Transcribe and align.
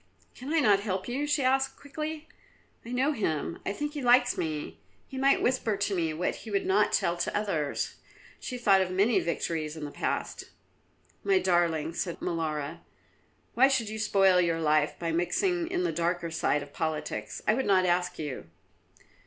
"Can 0.33 0.51
I 0.51 0.59
not 0.61 0.79
help 0.79 1.07
you?" 1.07 1.27
she 1.27 1.43
asked 1.43 1.77
quickly. 1.79 2.27
"I 2.83 2.89
know 2.91 3.11
him; 3.11 3.59
I 3.67 3.71
think 3.71 3.93
he 3.93 4.01
likes 4.01 4.35
me. 4.35 4.79
He 5.07 5.15
might 5.19 5.43
whisper 5.43 5.77
to 5.77 5.95
me 5.95 6.11
what 6.11 6.37
he 6.37 6.49
would 6.49 6.65
not 6.65 6.91
tell 6.91 7.15
to 7.17 7.37
others." 7.37 7.97
She 8.39 8.57
thought 8.57 8.81
of 8.81 8.89
many 8.89 9.19
victories 9.19 9.77
in 9.77 9.85
the 9.85 9.91
past. 9.91 10.45
"My 11.23 11.37
darling," 11.37 11.93
said 11.93 12.19
Molara, 12.19 12.79
"why 13.53 13.67
should 13.67 13.89
you 13.89 13.99
spoil 13.99 14.41
your 14.41 14.59
life 14.59 14.97
by 14.97 15.11
mixing 15.11 15.69
in 15.69 15.83
the 15.83 15.91
darker 15.91 16.31
side 16.31 16.63
of 16.63 16.73
politics? 16.73 17.43
I 17.47 17.53
would 17.53 17.67
not 17.67 17.85
ask 17.85 18.17
you." 18.17 18.49